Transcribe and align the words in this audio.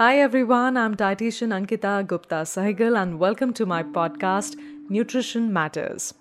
Hi 0.00 0.16
everyone, 0.18 0.78
I'm 0.78 0.94
dietitian 0.96 1.50
Ankita 1.54 2.06
Gupta 2.06 2.36
Sahgal 2.50 2.96
and 2.98 3.18
welcome 3.18 3.52
to 3.52 3.66
my 3.66 3.82
podcast 3.82 4.56
Nutrition 4.88 5.52
Matters. 5.52 6.14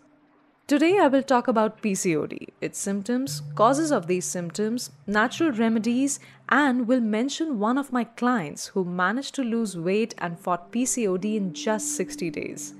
Today 0.68 0.98
I 1.00 1.08
will 1.08 1.24
talk 1.24 1.48
about 1.48 1.82
PCOD, 1.82 2.50
its 2.60 2.78
symptoms, 2.78 3.42
causes 3.56 3.94
of 3.94 4.08
these 4.08 4.26
symptoms, 4.26 4.92
natural 5.08 5.54
remedies, 5.54 6.20
and 6.50 6.90
will 6.90 7.00
mention 7.00 7.58
one 7.58 7.78
of 7.78 7.94
my 7.94 8.04
clients 8.04 8.68
who 8.68 8.84
managed 8.84 9.34
to 9.36 9.46
lose 9.46 9.78
weight 9.78 10.14
and 10.18 10.38
fought 10.38 10.74
PCOD 10.74 11.38
in 11.38 11.54
just 11.54 11.96
60 11.96 12.32
days. 12.32 12.74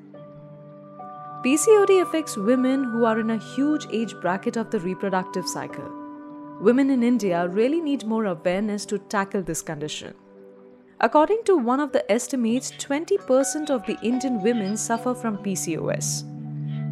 PCOD 1.46 2.02
affects 2.02 2.36
women 2.36 2.84
who 2.84 3.06
are 3.06 3.22
in 3.22 3.30
a 3.30 3.44
huge 3.56 3.88
age 3.90 4.14
bracket 4.20 4.58
of 4.58 4.70
the 4.70 4.82
reproductive 4.82 5.48
cycle. 5.48 5.90
Women 6.60 6.90
in 6.90 7.04
India 7.04 7.48
really 7.48 7.80
need 7.80 8.04
more 8.04 8.26
awareness 8.26 8.86
to 8.88 8.98
tackle 8.98 9.42
this 9.42 9.62
condition. 9.62 10.14
According 11.02 11.44
to 11.46 11.56
one 11.56 11.80
of 11.80 11.94
the 11.94 12.12
estimates, 12.12 12.72
20% 12.72 13.70
of 13.70 13.86
the 13.86 13.98
Indian 14.02 14.42
women 14.42 14.76
suffer 14.76 15.16
from 15.16 15.38
PCOS. 15.38 16.26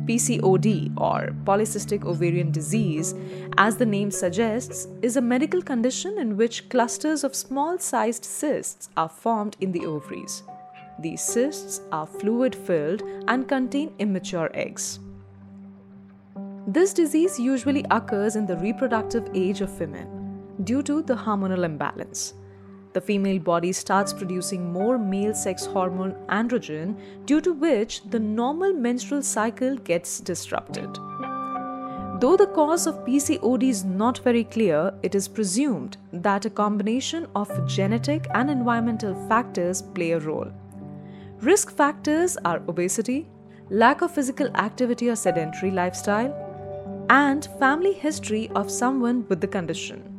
PCOD, 0.06 0.94
or 0.96 1.36
polycystic 1.44 2.06
ovarian 2.06 2.50
disease, 2.50 3.14
as 3.58 3.76
the 3.76 3.86
name 3.86 4.10
suggests, 4.10 4.88
is 5.02 5.18
a 5.18 5.22
medical 5.22 5.62
condition 5.62 6.18
in 6.20 6.38
which 6.38 6.70
clusters 6.70 7.26
of 7.26 7.36
small 7.36 7.78
sized 7.78 8.24
cysts 8.24 8.88
are 8.96 9.10
formed 9.10 9.58
in 9.60 9.74
the 9.74 9.86
ovaries. 9.86 10.44
These 11.00 11.22
cysts 11.22 11.82
are 11.92 12.08
fluid 12.08 12.56
filled 12.56 13.04
and 13.28 13.46
contain 13.46 13.94
immature 14.00 14.50
eggs. 14.54 15.00
This 16.66 16.94
disease 16.94 17.38
usually 17.38 17.84
occurs 17.92 18.38
in 18.38 18.46
the 18.46 18.56
reproductive 18.56 19.30
age 19.34 19.60
of 19.60 19.78
women 19.78 20.08
due 20.64 20.82
to 20.84 21.02
the 21.02 21.16
hormonal 21.16 21.66
imbalance 21.66 22.34
the 22.98 23.02
female 23.02 23.38
body 23.38 23.72
starts 23.72 24.12
producing 24.12 24.72
more 24.74 24.98
male 24.98 25.34
sex 25.36 25.66
hormone 25.66 26.14
androgen, 26.30 26.96
due 27.26 27.40
to 27.40 27.54
which 27.54 28.02
the 28.10 28.20
normal 28.20 28.74
menstrual 28.74 29.22
cycle 29.22 29.76
gets 29.90 30.20
disrupted. 30.20 30.96
Though 32.20 32.36
the 32.36 32.52
cause 32.56 32.88
of 32.88 33.06
PCOD 33.06 33.70
is 33.70 33.84
not 33.86 34.24
very 34.24 34.44
clear, 34.44 34.92
it 35.04 35.14
is 35.14 35.28
presumed 35.28 35.98
that 36.12 36.46
a 36.46 36.50
combination 36.50 37.28
of 37.36 37.52
genetic 37.68 38.26
and 38.34 38.50
environmental 38.50 39.14
factors 39.30 39.84
play 39.84 40.12
a 40.14 40.20
role. 40.20 40.52
Risk 41.42 41.70
factors 41.72 42.36
are 42.44 42.64
obesity, 42.68 43.28
lack 43.70 44.02
of 44.02 44.10
physical 44.10 44.48
activity 44.56 45.10
or 45.10 45.16
sedentary 45.16 45.70
lifestyle, 45.70 46.34
and 47.12 47.48
family 47.60 47.94
history 47.94 48.50
of 48.56 48.72
someone 48.72 49.24
with 49.30 49.40
the 49.40 49.56
condition. 49.60 50.17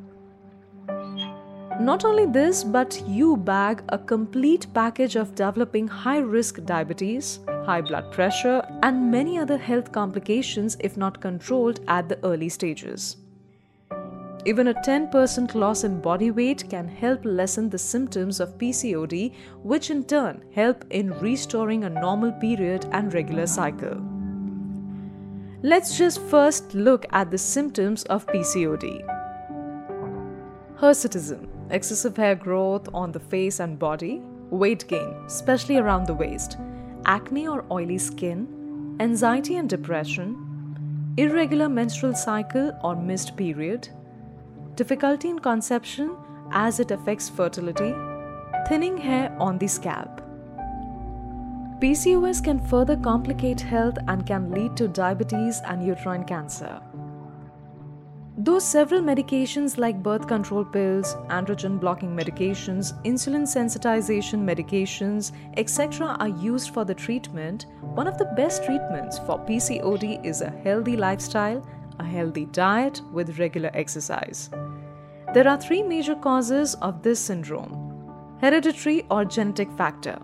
Not 1.80 2.04
only 2.04 2.26
this, 2.26 2.64
but 2.64 3.00
you 3.06 3.36
bag 3.36 3.84
a 3.90 3.98
complete 3.98 4.66
package 4.74 5.14
of 5.14 5.36
developing 5.36 5.86
high 5.86 6.18
risk 6.18 6.64
diabetes, 6.64 7.38
high 7.64 7.82
blood 7.82 8.10
pressure, 8.10 8.66
and 8.82 9.12
many 9.12 9.38
other 9.38 9.56
health 9.56 9.92
complications 9.92 10.76
if 10.80 10.96
not 10.96 11.20
controlled 11.20 11.78
at 11.86 12.08
the 12.08 12.18
early 12.24 12.48
stages. 12.48 13.18
Even 14.44 14.68
a 14.68 14.74
10% 14.74 15.54
loss 15.54 15.84
in 15.84 16.00
body 16.00 16.32
weight 16.32 16.68
can 16.68 16.88
help 16.88 17.20
lessen 17.24 17.70
the 17.70 17.78
symptoms 17.78 18.40
of 18.40 18.58
PCOD, 18.58 19.32
which 19.62 19.90
in 19.90 20.02
turn 20.02 20.42
help 20.52 20.84
in 20.90 21.12
restoring 21.20 21.84
a 21.84 21.90
normal 21.90 22.32
period 22.32 22.86
and 22.90 23.14
regular 23.14 23.46
cycle. 23.46 24.02
Let's 25.62 25.96
just 25.96 26.20
first 26.22 26.74
look 26.74 27.06
at 27.12 27.30
the 27.30 27.38
symptoms 27.38 28.02
of 28.04 28.26
PCOD. 28.26 29.04
Hirsutism 30.80 31.57
excessive 31.70 32.16
hair 32.16 32.34
growth 32.34 32.88
on 32.94 33.12
the 33.12 33.20
face 33.20 33.60
and 33.60 33.78
body, 33.78 34.20
weight 34.50 34.86
gain, 34.88 35.14
especially 35.26 35.76
around 35.76 36.06
the 36.06 36.14
waist, 36.14 36.56
acne 37.04 37.46
or 37.46 37.64
oily 37.70 37.98
skin, 37.98 38.96
anxiety 39.00 39.56
and 39.56 39.68
depression, 39.68 41.14
irregular 41.16 41.68
menstrual 41.68 42.14
cycle 42.14 42.72
or 42.82 42.94
missed 42.96 43.36
period, 43.36 43.88
difficulty 44.74 45.28
in 45.28 45.38
conception 45.38 46.16
as 46.52 46.80
it 46.80 46.90
affects 46.90 47.28
fertility, 47.28 47.94
thinning 48.68 48.96
hair 48.96 49.36
on 49.38 49.58
the 49.58 49.66
scalp. 49.66 50.22
PCOS 51.80 52.42
can 52.42 52.58
further 52.66 52.96
complicate 52.96 53.60
health 53.60 53.96
and 54.08 54.26
can 54.26 54.50
lead 54.50 54.76
to 54.76 54.88
diabetes 54.88 55.60
and 55.64 55.86
uterine 55.86 56.24
cancer. 56.24 56.80
Though 58.40 58.60
several 58.60 59.00
medications 59.00 59.78
like 59.78 60.00
birth 60.00 60.28
control 60.28 60.64
pills, 60.64 61.16
androgen 61.28 61.80
blocking 61.80 62.14
medications, 62.14 62.92
insulin 63.02 63.42
sensitization 63.42 64.44
medications, 64.44 65.32
etc., 65.56 66.16
are 66.20 66.28
used 66.28 66.72
for 66.72 66.84
the 66.84 66.94
treatment, 66.94 67.66
one 67.80 68.06
of 68.06 68.16
the 68.16 68.32
best 68.36 68.64
treatments 68.64 69.18
for 69.18 69.40
PCOD 69.40 70.24
is 70.24 70.40
a 70.40 70.50
healthy 70.50 70.96
lifestyle, 70.96 71.66
a 71.98 72.04
healthy 72.04 72.44
diet 72.44 73.02
with 73.12 73.40
regular 73.40 73.72
exercise. 73.74 74.50
There 75.34 75.48
are 75.48 75.60
three 75.60 75.82
major 75.82 76.14
causes 76.14 76.76
of 76.76 77.02
this 77.02 77.18
syndrome 77.18 77.86
hereditary 78.40 79.04
or 79.10 79.24
genetic 79.24 79.68
factor. 79.72 80.16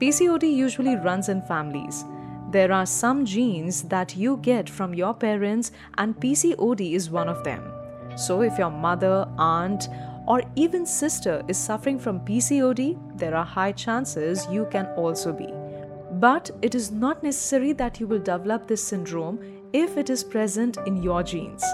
PCOD 0.00 0.54
usually 0.54 0.94
runs 0.94 1.28
in 1.28 1.42
families. 1.42 2.04
There 2.50 2.72
are 2.72 2.86
some 2.86 3.26
genes 3.26 3.82
that 3.82 4.16
you 4.16 4.38
get 4.38 4.70
from 4.70 4.94
your 4.94 5.12
parents, 5.12 5.70
and 5.98 6.18
PCOD 6.18 6.94
is 6.94 7.10
one 7.10 7.28
of 7.28 7.44
them. 7.44 7.62
So, 8.16 8.40
if 8.40 8.56
your 8.56 8.70
mother, 8.70 9.28
aunt, 9.36 9.88
or 10.26 10.42
even 10.56 10.86
sister 10.86 11.42
is 11.46 11.58
suffering 11.58 11.98
from 11.98 12.20
PCOD, 12.20 13.18
there 13.18 13.34
are 13.34 13.44
high 13.44 13.72
chances 13.72 14.46
you 14.50 14.66
can 14.70 14.86
also 14.96 15.32
be. 15.32 15.48
But 16.12 16.50
it 16.62 16.74
is 16.74 16.90
not 16.90 17.22
necessary 17.22 17.72
that 17.74 18.00
you 18.00 18.06
will 18.06 18.18
develop 18.18 18.66
this 18.66 18.82
syndrome 18.82 19.38
if 19.74 19.98
it 19.98 20.08
is 20.08 20.24
present 20.24 20.78
in 20.86 21.02
your 21.02 21.22
genes. 21.22 21.64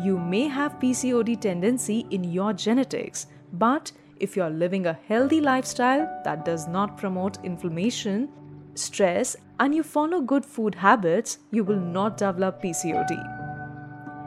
You 0.00 0.18
may 0.18 0.46
have 0.46 0.78
PCOD 0.78 1.40
tendency 1.40 2.06
in 2.10 2.22
your 2.24 2.52
genetics, 2.52 3.26
but 3.52 3.90
if 4.20 4.36
you 4.36 4.44
are 4.44 4.50
living 4.50 4.86
a 4.86 4.98
healthy 5.08 5.40
lifestyle 5.40 6.08
that 6.24 6.44
does 6.44 6.68
not 6.68 6.96
promote 6.96 7.44
inflammation, 7.44 8.28
stress, 8.74 9.36
and 9.62 9.72
you 9.72 9.82
follow 9.84 10.20
good 10.20 10.44
food 10.44 10.74
habits, 10.74 11.38
you 11.52 11.62
will 11.62 11.78
not 11.78 12.16
develop 12.16 12.60
PCOD. 12.60 13.16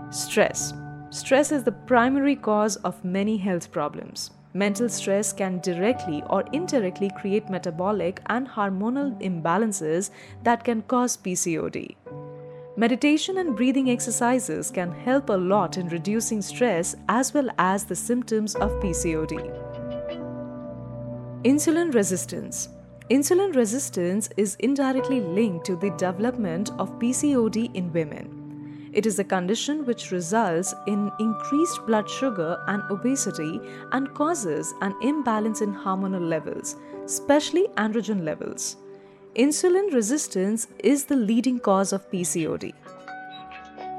Stress. 0.09 0.73
Stress 1.09 1.51
is 1.51 1.65
the 1.65 1.73
primary 1.73 2.37
cause 2.37 2.77
of 2.77 3.03
many 3.03 3.35
health 3.35 3.69
problems. 3.69 4.31
Mental 4.53 4.87
stress 4.87 5.33
can 5.33 5.59
directly 5.59 6.23
or 6.29 6.45
indirectly 6.53 7.11
create 7.19 7.49
metabolic 7.49 8.21
and 8.27 8.47
hormonal 8.47 9.11
imbalances 9.21 10.09
that 10.43 10.63
can 10.63 10.81
cause 10.83 11.17
PCOD. 11.17 11.97
Meditation 12.77 13.39
and 13.39 13.57
breathing 13.57 13.89
exercises 13.89 14.71
can 14.71 14.93
help 14.93 15.29
a 15.29 15.33
lot 15.33 15.77
in 15.77 15.89
reducing 15.89 16.41
stress 16.41 16.95
as 17.09 17.33
well 17.33 17.49
as 17.57 17.83
the 17.83 17.95
symptoms 17.95 18.55
of 18.55 18.71
PCOD. 18.81 19.35
Insulin 21.43 21.93
resistance. 21.93 22.69
Insulin 23.11 23.55
resistance 23.55 24.29
is 24.35 24.55
indirectly 24.55 25.21
linked 25.21 25.63
to 25.67 25.75
the 25.75 25.91
development 25.91 26.71
of 26.79 26.97
PCOD 26.97 27.69
in 27.75 27.93
women. 27.93 28.89
It 28.93 29.05
is 29.05 29.19
a 29.19 29.23
condition 29.23 29.85
which 29.85 30.09
results 30.09 30.73
in 30.87 31.11
increased 31.19 31.85
blood 31.85 32.09
sugar 32.09 32.57
and 32.67 32.81
obesity 32.89 33.61
and 33.91 34.11
causes 34.15 34.73
an 34.81 34.95
imbalance 35.03 35.61
in 35.61 35.71
hormonal 35.71 36.27
levels, 36.27 36.77
especially 37.05 37.67
androgen 37.77 38.23
levels. 38.23 38.77
Insulin 39.35 39.93
resistance 39.93 40.65
is 40.79 41.05
the 41.05 41.15
leading 41.15 41.59
cause 41.59 41.93
of 41.93 42.09
PCOD. 42.09 42.73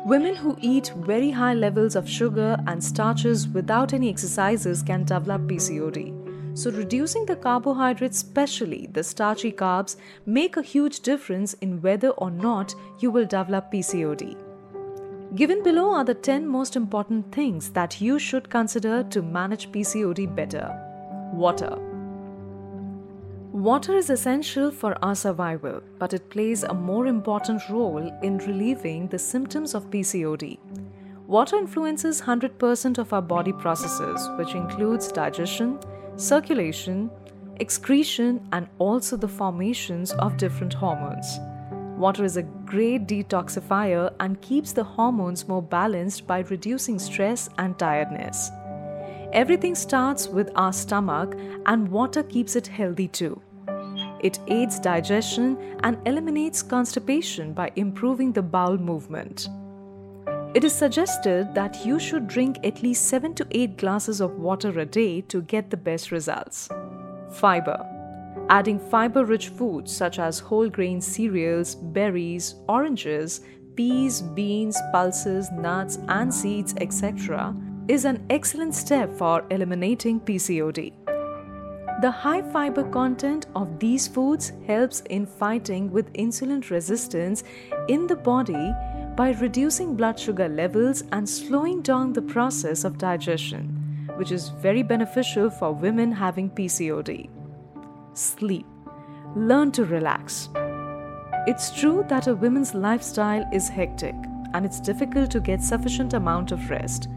Women 0.04 0.34
who 0.34 0.56
eat 0.60 0.92
very 0.96 1.30
high 1.30 1.54
levels 1.54 1.94
of 1.94 2.10
sugar 2.10 2.56
and 2.66 2.82
starches 2.82 3.46
without 3.46 3.92
any 3.92 4.08
exercises 4.08 4.82
can 4.82 5.04
develop 5.04 5.42
PCOD. 5.42 6.15
So, 6.56 6.70
reducing 6.70 7.26
the 7.26 7.36
carbohydrates, 7.36 8.16
especially 8.16 8.88
the 8.90 9.04
starchy 9.04 9.52
carbs, 9.52 9.96
make 10.24 10.56
a 10.56 10.62
huge 10.62 11.00
difference 11.00 11.52
in 11.60 11.82
whether 11.82 12.08
or 12.12 12.30
not 12.30 12.74
you 12.98 13.10
will 13.10 13.26
develop 13.26 13.70
PCOD. 13.70 14.34
Given 15.34 15.62
below 15.62 15.90
are 15.90 16.04
the 16.04 16.14
10 16.14 16.48
most 16.48 16.74
important 16.74 17.30
things 17.30 17.68
that 17.72 18.00
you 18.00 18.18
should 18.18 18.48
consider 18.48 19.02
to 19.02 19.20
manage 19.20 19.70
PCOD 19.70 20.34
better. 20.34 20.74
Water. 21.34 21.76
Water 23.52 23.94
is 23.94 24.08
essential 24.08 24.70
for 24.70 24.96
our 25.04 25.14
survival, 25.14 25.82
but 25.98 26.14
it 26.14 26.30
plays 26.30 26.62
a 26.62 26.72
more 26.72 27.06
important 27.06 27.68
role 27.68 28.10
in 28.22 28.38
relieving 28.38 29.08
the 29.08 29.18
symptoms 29.18 29.74
of 29.74 29.90
PCOD. 29.90 30.58
Water 31.26 31.56
influences 31.56 32.22
100% 32.22 32.96
of 32.96 33.12
our 33.12 33.20
body 33.20 33.52
processes, 33.52 34.26
which 34.38 34.54
includes 34.54 35.12
digestion, 35.12 35.78
circulation, 36.16 37.10
excretion, 37.60 38.46
and 38.52 38.68
also 38.78 39.16
the 39.16 39.28
formations 39.28 40.12
of 40.12 40.36
different 40.36 40.74
hormones. 40.74 41.38
Water 41.96 42.24
is 42.24 42.36
a 42.36 42.42
great 42.42 43.06
detoxifier 43.06 44.12
and 44.20 44.40
keeps 44.42 44.72
the 44.72 44.84
hormones 44.84 45.48
more 45.48 45.62
balanced 45.62 46.26
by 46.26 46.40
reducing 46.40 46.98
stress 46.98 47.48
and 47.58 47.78
tiredness. 47.78 48.50
Everything 49.32 49.74
starts 49.74 50.28
with 50.28 50.50
our 50.56 50.72
stomach, 50.72 51.34
and 51.66 51.88
water 51.88 52.22
keeps 52.22 52.56
it 52.56 52.66
healthy 52.66 53.08
too. 53.08 53.40
It 54.20 54.38
aids 54.48 54.78
digestion 54.78 55.58
and 55.82 55.98
eliminates 56.06 56.62
constipation 56.62 57.52
by 57.52 57.70
improving 57.76 58.32
the 58.32 58.42
bowel 58.42 58.78
movement. 58.78 59.48
It 60.56 60.64
is 60.64 60.72
suggested 60.72 61.54
that 61.54 61.84
you 61.84 61.98
should 61.98 62.28
drink 62.28 62.60
at 62.64 62.82
least 62.82 63.08
7 63.08 63.34
to 63.34 63.46
8 63.50 63.76
glasses 63.76 64.22
of 64.22 64.38
water 64.38 64.70
a 64.80 64.86
day 64.86 65.20
to 65.32 65.42
get 65.42 65.68
the 65.68 65.76
best 65.76 66.10
results. 66.10 66.70
Fiber. 67.30 67.78
Adding 68.48 68.78
fiber 68.78 69.26
rich 69.26 69.48
foods 69.48 69.94
such 69.94 70.18
as 70.18 70.38
whole 70.38 70.70
grain 70.70 71.02
cereals, 71.02 71.74
berries, 71.74 72.54
oranges, 72.70 73.42
peas, 73.74 74.22
beans, 74.22 74.80
pulses, 74.92 75.50
nuts, 75.52 75.98
and 76.08 76.32
seeds, 76.32 76.74
etc., 76.80 77.54
is 77.86 78.06
an 78.06 78.24
excellent 78.30 78.74
step 78.74 79.12
for 79.12 79.44
eliminating 79.50 80.20
PCOD. 80.20 80.94
The 82.00 82.10
high 82.10 82.40
fiber 82.40 82.84
content 82.84 83.44
of 83.54 83.78
these 83.78 84.08
foods 84.08 84.52
helps 84.66 85.00
in 85.10 85.26
fighting 85.26 85.90
with 85.90 86.10
insulin 86.14 86.70
resistance 86.70 87.44
in 87.88 88.06
the 88.06 88.16
body 88.16 88.72
by 89.16 89.30
reducing 89.30 89.96
blood 89.96 90.20
sugar 90.20 90.46
levels 90.46 91.02
and 91.12 91.26
slowing 91.26 91.80
down 91.80 92.12
the 92.12 92.20
process 92.20 92.84
of 92.84 92.98
digestion, 92.98 94.08
which 94.16 94.30
is 94.30 94.50
very 94.50 94.82
beneficial 94.82 95.48
for 95.48 95.72
women 95.72 96.12
having 96.12 96.50
PCOD. 96.50 97.30
Sleep. 98.12 98.66
Learn 99.34 99.72
to 99.72 99.86
relax. 99.86 100.50
It's 101.46 101.70
true 101.70 102.04
that 102.08 102.26
a 102.26 102.34
woman's 102.34 102.74
lifestyle 102.74 103.48
is 103.52 103.70
hectic 103.70 104.14
and 104.52 104.66
it's 104.66 104.80
difficult 104.80 105.30
to 105.30 105.40
get 105.40 105.62
sufficient 105.62 106.12
amount 106.12 106.52
of 106.52 106.68
rest. 106.68 107.08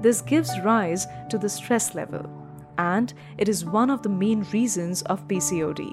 This 0.00 0.22
gives 0.22 0.58
rise 0.60 1.06
to 1.28 1.36
the 1.36 1.48
stress 1.48 1.94
level 1.94 2.30
and 2.78 3.12
it 3.36 3.48
is 3.48 3.64
one 3.64 3.90
of 3.90 4.02
the 4.02 4.08
main 4.08 4.42
reasons 4.52 5.02
of 5.02 5.28
PCOD. 5.28 5.92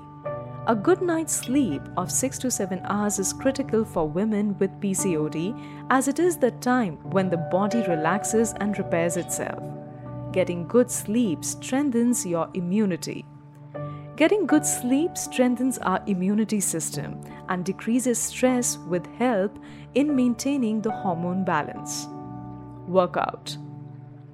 A 0.69 0.75
good 0.75 1.01
night's 1.01 1.33
sleep 1.33 1.81
of 1.98 2.12
6 2.12 2.38
to 2.38 2.51
7 2.51 2.81
hours 2.83 3.18
is 3.18 3.33
critical 3.33 3.83
for 3.83 4.07
women 4.07 4.56
with 4.60 4.80
PCOD 4.80 5.60
as 5.89 6.07
it 6.07 6.19
is 6.19 6.38
the 6.38 6.51
time 6.51 6.98
when 7.10 7.27
the 7.27 7.38
body 7.51 7.81
relaxes 7.88 8.54
and 8.60 8.77
repairs 8.77 9.18
itself. 9.18 9.63
Getting 10.31 10.68
good 10.68 10.92
sleep 10.92 11.44
strengthens 11.44 12.24
your 12.24 12.51
immunity. 12.54 13.25
Getting 14.16 14.45
good 14.45 14.63
sleep 14.63 15.18
strengthens 15.18 15.80
our 15.80 16.04
immunity 16.06 16.60
system 16.60 17.19
and 17.48 17.65
decreases 17.65 18.19
stress 18.19 18.77
with 18.77 19.07
help 19.15 19.57
in 19.95 20.15
maintaining 20.15 20.83
the 20.83 20.92
hormone 20.92 21.44
balance. 21.44 22.07
Workout 22.88 23.57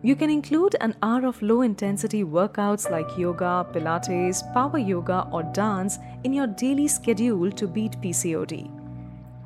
you 0.06 0.16
can 0.16 0.30
include 0.30 0.76
an 0.82 0.94
hour 1.02 1.26
of 1.26 1.42
low 1.42 1.62
intensity 1.64 2.24
workouts 2.24 2.92
like 2.92 3.18
yoga, 3.18 3.66
Pilates, 3.74 4.44
power 4.54 4.78
yoga, 4.78 5.28
or 5.32 5.42
dance 5.42 5.98
in 6.24 6.32
your 6.32 6.46
daily 6.46 6.88
schedule 6.88 7.52
to 7.52 7.68
beat 7.68 8.00
PCOD. 8.02 8.70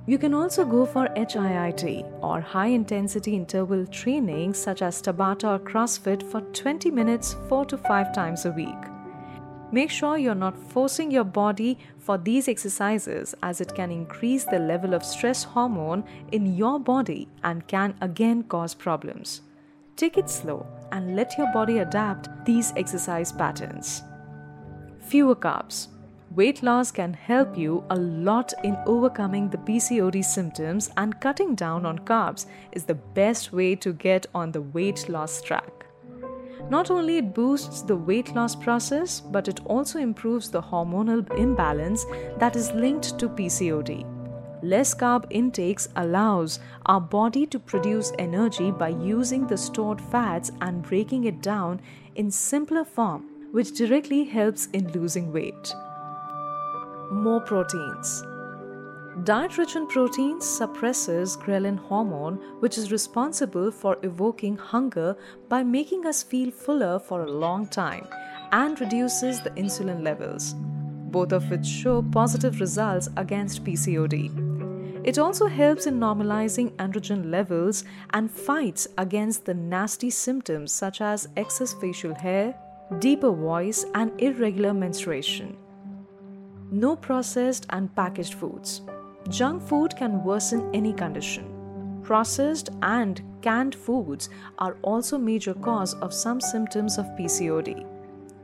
You 0.06 0.18
can 0.18 0.34
also 0.34 0.66
go 0.66 0.86
for 0.86 1.08
HIIT 1.16 2.12
or 2.22 2.42
high 2.42 2.68
intensity 2.68 3.38
interval 3.38 3.86
training 3.86 4.54
such 4.54 4.82
as 4.82 5.02
Tabata 5.02 5.56
or 5.56 5.60
CrossFit 5.60 6.30
for 6.30 6.42
20 6.42 6.92
minutes 6.92 7.38
4 7.48 7.64
to 7.68 7.78
5 7.78 8.14
times 8.14 8.46
a 8.46 8.52
week. 8.52 8.84
Make 9.72 9.90
sure 9.90 10.18
you're 10.18 10.36
not 10.36 10.58
forcing 10.58 11.10
your 11.10 11.24
body 11.24 11.78
for 12.00 12.18
these 12.18 12.50
exercises 12.50 13.34
as 13.44 13.62
it 13.62 13.74
can 13.76 13.92
increase 13.92 14.44
the 14.44 14.60
level 14.60 14.94
of 14.94 15.06
stress 15.06 15.46
hormone 15.46 16.04
in 16.34 16.58
your 16.58 16.82
body 16.82 17.30
and 17.44 17.66
can 17.68 17.96
again 18.02 18.44
cause 18.44 18.74
problems. 18.74 19.42
Take 20.00 20.18
it 20.18 20.30
slow 20.30 20.66
and 20.94 21.14
let 21.14 21.38
your 21.38 21.52
body 21.52 21.80
adapt 21.80 22.30
these 22.46 22.72
exercise 22.78 23.34
patterns. 23.34 24.02
Fewer 25.02 25.36
carbs. 25.36 25.90
Weight 26.34 26.64
loss 26.64 26.90
can 26.90 27.14
help 27.14 27.58
you 27.58 27.84
a 27.90 27.98
lot 27.98 28.54
in 28.64 28.78
overcoming 28.86 29.50
the 29.50 29.58
PCOD 29.58 30.24
symptoms, 30.24 30.90
and 30.96 31.20
cutting 31.20 31.54
down 31.54 31.86
on 31.86 32.00
carbs 32.00 32.46
is 32.72 32.86
the 32.86 32.96
best 32.96 33.52
way 33.52 33.76
to 33.76 33.92
get 33.92 34.26
on 34.34 34.54
the 34.54 34.62
weight 34.62 35.10
loss 35.10 35.42
track. 35.42 35.86
Not 36.70 36.90
only 36.90 37.18
it 37.18 37.34
boosts 37.34 37.82
the 37.82 37.98
weight 37.98 38.34
loss 38.34 38.56
process, 38.56 39.20
but 39.20 39.50
it 39.50 39.60
also 39.66 40.00
improves 40.00 40.50
the 40.50 40.62
hormonal 40.62 41.30
imbalance 41.38 42.06
that 42.38 42.56
is 42.56 42.72
linked 42.72 43.20
to 43.20 43.28
PCOD. 43.28 44.19
Less 44.62 44.94
carb 44.94 45.26
intakes 45.30 45.88
allows 45.96 46.60
our 46.86 47.00
body 47.00 47.46
to 47.46 47.60
produce 47.60 48.12
energy 48.20 48.72
by 48.72 48.90
using 48.90 49.48
the 49.48 49.58
stored 49.58 50.02
fats 50.02 50.52
and 50.60 50.84
breaking 50.84 51.24
it 51.24 51.42
down 51.42 51.80
in 52.16 52.30
simpler 52.30 52.84
form, 52.84 53.26
which 53.54 53.74
directly 53.74 54.26
helps 54.26 54.66
in 54.74 54.92
losing 54.92 55.32
weight. 55.32 55.74
More 57.12 57.40
proteins. 57.40 58.22
Diet 59.24 59.58
rich 59.58 59.76
in 59.76 59.88
proteins 59.88 60.46
suppresses 60.46 61.38
ghrelin 61.38 61.78
hormone, 61.78 62.36
which 62.60 62.78
is 62.78 62.92
responsible 62.92 63.72
for 63.72 63.98
evoking 64.04 64.58
hunger 64.58 65.16
by 65.48 65.64
making 65.64 66.06
us 66.06 66.22
feel 66.22 66.52
fuller 66.52 67.00
for 67.00 67.24
a 67.24 67.32
long 67.32 67.66
time 67.68 68.08
and 68.52 68.80
reduces 68.80 69.42
the 69.42 69.52
insulin 69.52 70.04
levels, 70.04 70.54
both 71.12 71.32
of 71.32 71.50
which 71.50 71.66
show 71.66 72.02
positive 72.02 72.60
results 72.60 73.10
against 73.18 73.64
PCOD. 73.64 74.49
It 75.10 75.18
also 75.18 75.48
helps 75.48 75.88
in 75.88 76.00
normalizing 76.00 76.70
androgen 76.76 77.32
levels 77.32 77.84
and 78.12 78.30
fights 78.30 78.88
against 79.00 79.44
the 79.44 79.56
nasty 79.56 80.12
symptoms 80.12 80.72
such 80.72 81.02
as 81.02 81.28
excess 81.36 81.74
facial 81.74 82.14
hair, 82.14 82.54
deeper 83.00 83.32
voice, 83.32 83.86
and 83.96 84.12
irregular 84.22 84.72
menstruation. 84.72 85.58
No 86.70 86.96
processed 86.96 87.66
and 87.72 87.96
packaged 87.96 88.36
foods. 88.36 88.82
Junk 89.30 89.64
food 89.68 89.96
can 89.96 90.24
worsen 90.24 90.70
any 90.76 90.94
condition. 90.94 92.02
Processed 92.04 92.70
and 92.84 93.20
canned 93.42 93.74
foods 93.74 94.30
are 94.60 94.78
also 94.84 95.18
major 95.18 95.56
cause 95.56 95.96
of 95.96 96.14
some 96.14 96.40
symptoms 96.40 97.00
of 97.00 97.08
PCOD. 97.18 97.84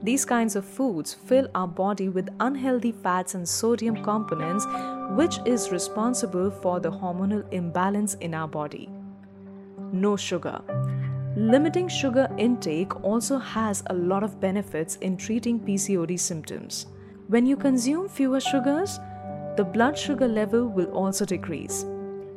These 0.06 0.24
kinds 0.24 0.56
of 0.56 0.66
foods 0.66 1.16
fill 1.16 1.48
our 1.56 1.68
body 1.68 2.10
with 2.10 2.30
unhealthy 2.40 2.92
fats 2.92 3.34
and 3.34 3.50
sodium 3.50 4.04
components, 4.04 4.68
which 5.16 5.40
is 5.46 5.72
responsible 5.72 6.52
for 6.52 6.80
the 6.80 6.92
hormonal 6.92 7.44
imbalance 7.52 8.14
in 8.22 8.36
our 8.36 8.48
body. 8.48 8.88
No 9.92 10.16
sugar. 10.16 10.62
Limiting 11.36 11.88
sugar 11.88 12.30
intake 12.38 13.04
also 13.04 13.40
has 13.40 13.82
a 13.88 13.96
lot 13.96 14.24
of 14.24 14.40
benefits 14.40 14.98
in 14.98 15.18
treating 15.18 15.60
PCOD 15.60 16.20
symptoms. 16.20 16.86
When 17.28 17.48
you 17.48 17.58
consume 17.58 18.08
fewer 18.08 18.40
sugars, 18.40 19.00
the 19.58 19.66
blood 19.66 19.98
sugar 19.98 20.28
level 20.28 20.68
will 20.68 20.92
also 20.92 21.26
decrease. 21.26 21.84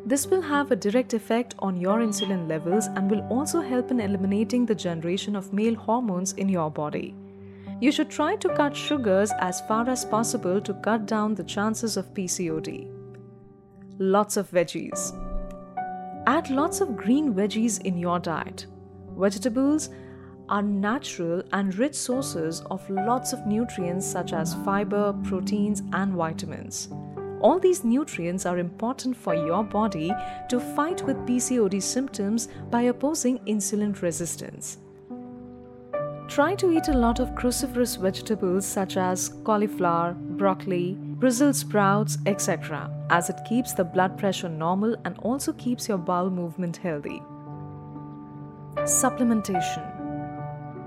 This 0.07 0.27
will 0.27 0.41
have 0.41 0.71
a 0.71 0.77
direct 0.77 1.13
effect 1.13 1.55
on 1.59 1.77
your 1.77 1.99
insulin 1.99 2.49
levels 2.49 2.87
and 2.87 3.11
will 3.11 3.27
also 3.29 3.61
help 3.61 3.91
in 3.91 4.01
eliminating 4.01 4.65
the 4.65 4.75
generation 4.75 5.37
of 5.37 5.53
male 5.53 5.75
hormones 5.75 6.33
in 6.33 6.49
your 6.49 6.71
body. 6.71 7.15
You 7.81 7.93
should 7.93 8.11
try 8.11 8.35
to 8.35 8.49
cut 8.55 8.75
sugars 8.75 9.31
as 9.39 9.61
far 9.61 9.89
as 9.89 10.05
possible 10.05 10.61
to 10.61 10.75
cut 10.75 11.07
down 11.07 11.37
the 11.37 11.45
chances 11.45 11.97
of 11.97 12.13
PCOD. 12.13 12.91
Lots 14.01 14.37
of 14.37 14.51
veggies. 14.51 15.15
Add 16.27 16.51
lots 16.51 16.81
of 16.81 16.97
green 16.97 17.33
veggies 17.35 17.81
in 17.83 17.97
your 17.97 18.19
diet. 18.19 18.67
Vegetables 19.17 19.91
are 20.49 20.63
natural 20.63 21.43
and 21.53 21.73
rich 21.77 21.95
sources 21.95 22.63
of 22.69 22.89
lots 22.91 23.33
of 23.33 23.47
nutrients 23.47 24.07
such 24.07 24.33
as 24.33 24.55
fiber, 24.65 25.13
proteins, 25.23 25.83
and 25.93 26.15
vitamins. 26.15 26.89
All 27.41 27.61
these 27.61 27.85
nutrients 27.85 28.45
are 28.45 28.59
important 28.59 29.17
for 29.17 29.37
your 29.37 29.63
body 29.63 30.13
to 30.49 30.59
fight 30.59 31.07
with 31.07 31.17
PCOD 31.19 31.81
symptoms 31.81 32.49
by 32.71 32.83
opposing 32.83 33.39
insulin 33.47 34.01
resistance. 34.03 34.79
Try 36.39 36.55
to 36.55 36.71
eat 36.71 36.87
a 36.87 36.93
lot 36.93 37.19
of 37.19 37.31
cruciferous 37.31 37.99
vegetables 38.01 38.65
such 38.65 38.97
as 38.97 39.31
cauliflower, 39.43 40.15
broccoli, 40.15 40.95
Brussels 41.19 41.59
sprouts, 41.59 42.17
etc., 42.27 42.89
as 43.11 43.29
it 43.29 43.41
keeps 43.49 43.73
the 43.73 43.83
blood 43.83 44.17
pressure 44.17 44.49
normal 44.49 44.95
and 45.05 45.19
also 45.19 45.53
keeps 45.55 45.89
your 45.89 45.99
bowel 45.99 46.31
movement 46.31 46.77
healthy. 46.77 47.21
Supplementation 48.85 49.83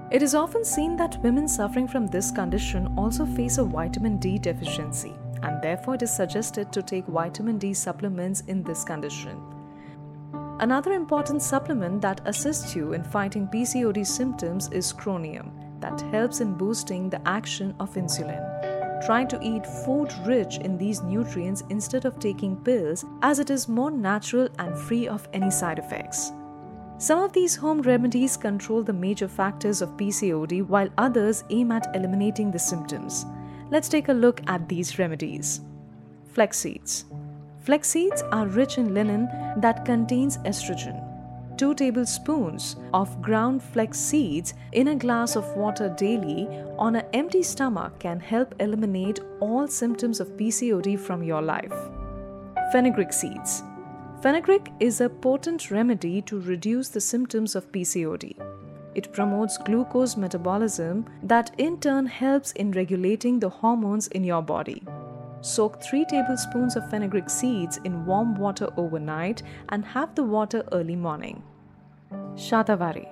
It 0.09 0.23
is 0.23 0.35
often 0.35 0.63
seen 0.63 0.95
that 0.95 1.21
women 1.21 1.49
suffering 1.49 1.89
from 1.89 2.07
this 2.07 2.31
condition 2.31 2.87
also 2.97 3.25
face 3.25 3.57
a 3.57 3.65
vitamin 3.65 4.19
D 4.19 4.39
deficiency, 4.39 5.13
and 5.43 5.61
therefore 5.61 5.95
it 5.95 6.03
is 6.03 6.15
suggested 6.15 6.71
to 6.71 6.81
take 6.81 7.07
vitamin 7.07 7.57
D 7.57 7.73
supplements 7.73 8.39
in 8.47 8.63
this 8.63 8.85
condition. 8.85 9.37
Another 10.61 10.93
important 10.93 11.41
supplement 11.41 12.01
that 12.01 12.21
assists 12.25 12.75
you 12.75 12.93
in 12.93 13.03
fighting 13.03 13.47
PCOD 13.47 14.05
symptoms 14.05 14.69
is 14.71 14.93
chromium, 14.93 15.51
that 15.79 15.99
helps 16.11 16.39
in 16.39 16.53
boosting 16.53 17.09
the 17.09 17.27
action 17.27 17.73
of 17.79 17.95
insulin. 17.95 19.03
Try 19.03 19.25
to 19.25 19.39
eat 19.41 19.65
food 19.65 20.13
rich 20.23 20.57
in 20.59 20.77
these 20.77 21.01
nutrients 21.01 21.63
instead 21.71 22.05
of 22.05 22.19
taking 22.19 22.55
pills, 22.57 23.03
as 23.23 23.39
it 23.39 23.49
is 23.49 23.67
more 23.67 23.89
natural 23.89 24.49
and 24.59 24.77
free 24.77 25.07
of 25.07 25.27
any 25.33 25.49
side 25.49 25.79
effects. 25.79 26.31
Some 26.99 27.23
of 27.23 27.33
these 27.33 27.55
home 27.55 27.81
remedies 27.81 28.37
control 28.37 28.83
the 28.83 28.93
major 28.93 29.27
factors 29.27 29.81
of 29.81 29.97
PCOD 29.97 30.67
while 30.67 30.89
others 30.99 31.43
aim 31.49 31.71
at 31.71 31.95
eliminating 31.95 32.51
the 32.51 32.59
symptoms. 32.59 33.25
Let's 33.71 33.89
take 33.89 34.09
a 34.09 34.13
look 34.13 34.41
at 34.45 34.69
these 34.69 34.99
remedies. 34.99 35.61
Flax 36.27 36.59
seeds. 36.59 37.05
Flax 37.63 37.89
seeds 37.89 38.23
are 38.31 38.47
rich 38.47 38.79
in 38.79 38.89
lignan 38.89 39.27
that 39.61 39.85
contains 39.85 40.39
estrogen. 40.39 40.95
2 41.57 41.75
tablespoons 41.75 42.75
of 42.91 43.21
ground 43.21 43.61
flax 43.61 43.99
seeds 43.99 44.55
in 44.71 44.87
a 44.87 44.95
glass 44.95 45.35
of 45.35 45.55
water 45.55 45.89
daily 45.95 46.47
on 46.79 46.95
an 46.95 47.05
empty 47.13 47.43
stomach 47.43 47.99
can 47.99 48.19
help 48.19 48.55
eliminate 48.59 49.19
all 49.39 49.67
symptoms 49.67 50.19
of 50.19 50.35
PCOD 50.37 50.97
from 50.99 51.21
your 51.21 51.43
life. 51.43 51.75
Fenugreek 52.71 53.13
seeds. 53.13 53.61
Fenugreek 54.23 54.71
is 54.79 54.99
a 54.99 55.09
potent 55.09 55.69
remedy 55.69 56.19
to 56.23 56.39
reduce 56.39 56.89
the 56.89 57.01
symptoms 57.01 57.55
of 57.55 57.71
PCOD. 57.71 58.35
It 58.95 59.13
promotes 59.13 59.59
glucose 59.59 60.17
metabolism 60.17 61.05
that 61.21 61.51
in 61.59 61.79
turn 61.79 62.07
helps 62.07 62.53
in 62.53 62.71
regulating 62.71 63.39
the 63.39 63.49
hormones 63.49 64.07
in 64.07 64.23
your 64.23 64.41
body. 64.41 64.81
Soak 65.41 65.81
3 65.81 66.05
tablespoons 66.05 66.75
of 66.75 66.87
fenugreek 66.89 67.29
seeds 67.29 67.77
in 67.83 68.05
warm 68.05 68.35
water 68.35 68.69
overnight 68.77 69.41
and 69.69 69.83
have 69.83 70.13
the 70.13 70.23
water 70.23 70.63
early 70.71 70.95
morning. 70.95 71.41
Shatavari 72.35 73.07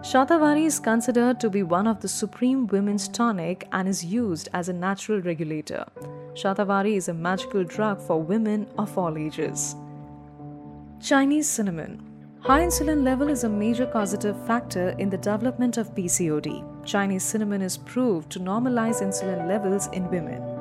Shatavari 0.00 0.64
is 0.64 0.80
considered 0.80 1.40
to 1.40 1.50
be 1.50 1.62
one 1.62 1.86
of 1.86 2.00
the 2.00 2.08
supreme 2.08 2.66
women's 2.68 3.06
tonic 3.08 3.68
and 3.72 3.86
is 3.86 4.04
used 4.04 4.48
as 4.54 4.68
a 4.68 4.72
natural 4.72 5.20
regulator. 5.20 5.84
Shatavari 6.32 6.96
is 6.96 7.08
a 7.08 7.14
magical 7.14 7.64
drug 7.64 8.00
for 8.00 8.20
women 8.20 8.66
of 8.78 8.96
all 8.96 9.18
ages. 9.18 9.76
Chinese 11.00 11.48
cinnamon 11.48 12.02
High 12.40 12.60
insulin 12.60 13.04
level 13.04 13.28
is 13.30 13.44
a 13.44 13.48
major 13.48 13.86
causative 13.86 14.36
factor 14.46 14.90
in 14.98 15.08
the 15.08 15.16
development 15.16 15.78
of 15.78 15.94
PCOD. 15.94 16.62
Chinese 16.84 17.22
cinnamon 17.22 17.62
is 17.62 17.78
proved 17.78 18.30
to 18.32 18.38
normalize 18.40 19.00
insulin 19.00 19.48
levels 19.48 19.88
in 19.92 20.10
women. 20.10 20.53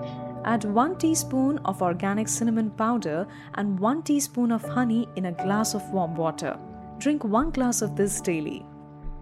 Add 0.46 0.66
1 0.66 0.98
teaspoon 0.98 1.58
of 1.60 1.82
organic 1.82 2.28
cinnamon 2.28 2.70
powder 2.72 3.26
and 3.56 3.80
1 3.80 4.04
teaspoon 4.04 4.52
of 4.52 4.64
honey 4.64 5.08
in 5.16 5.28
a 5.28 5.32
glass 5.32 5.74
of 5.74 5.90
warm 5.92 6.16
water. 6.16 6.60
Drink 6.98 7.24
1 7.24 7.52
glass 7.52 7.82
of 7.82 7.96
this 7.96 8.20
daily. 8.20 8.66